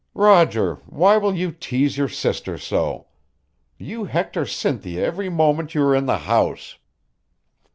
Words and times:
"Roger, 0.15 0.77
why 0.87 1.15
will 1.17 1.35
you 1.35 1.51
tease 1.51 1.95
your 1.95 2.09
sister 2.09 2.57
so? 2.57 3.05
You 3.77 4.05
hector 4.05 4.47
Cynthia 4.47 5.05
every 5.05 5.29
moment 5.29 5.75
you 5.75 5.83
are 5.83 5.95
in 5.95 6.07
the 6.07 6.17
house." 6.17 6.79